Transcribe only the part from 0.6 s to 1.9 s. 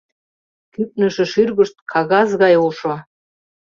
Кӱпнышӧ шӱргышт—